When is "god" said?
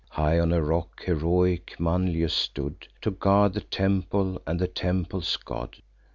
5.37-5.77